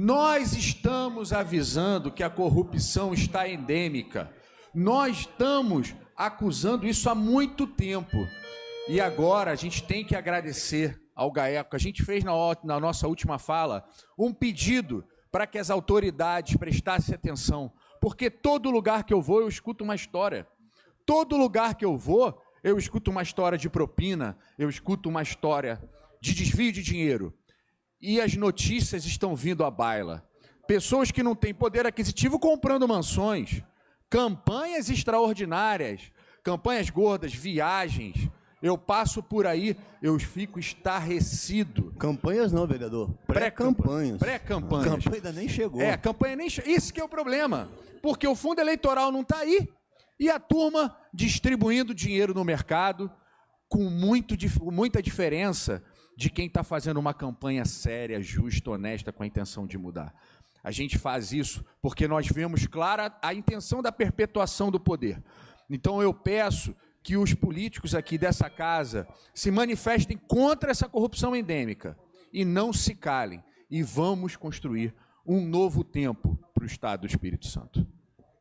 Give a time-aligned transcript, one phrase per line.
[0.00, 4.34] Nós estamos avisando que a corrupção está endêmica.
[4.74, 8.16] Nós estamos acusando isso há muito tempo.
[8.88, 11.76] E agora a gente tem que agradecer ao GAECO.
[11.76, 12.32] A gente fez na,
[12.64, 13.86] na nossa última fala
[14.18, 17.70] um pedido para que as autoridades prestassem atenção,
[18.00, 20.48] porque todo lugar que eu vou eu escuto uma história.
[21.04, 25.78] Todo lugar que eu vou eu escuto uma história de propina, eu escuto uma história
[26.22, 27.34] de desvio de dinheiro.
[28.00, 30.24] E as notícias estão vindo à baila.
[30.66, 33.62] Pessoas que não têm poder aquisitivo comprando mansões,
[34.08, 38.28] campanhas extraordinárias, campanhas gordas, viagens.
[38.62, 41.92] Eu passo por aí, eu fico estarrecido.
[41.98, 43.10] Campanhas não, vereador.
[43.26, 44.18] Pré-campanhas.
[44.18, 44.86] Pré-campanhas.
[44.86, 45.80] A campanha ainda nem chegou.
[45.80, 46.70] É, a campanha nem chegou.
[46.70, 47.68] Isso que é o problema.
[48.02, 49.68] Porque o fundo eleitoral não está aí
[50.18, 53.10] e a turma distribuindo dinheiro no mercado
[53.68, 54.34] com muito,
[54.70, 55.82] muita diferença
[56.20, 60.14] de quem está fazendo uma campanha séria, justa, honesta, com a intenção de mudar.
[60.62, 65.24] A gente faz isso porque nós vemos clara a intenção da perpetuação do poder.
[65.70, 71.98] Então eu peço que os políticos aqui dessa casa se manifestem contra essa corrupção endêmica
[72.30, 73.42] e não se calem.
[73.70, 77.89] E vamos construir um novo tempo para o Estado do Espírito Santo.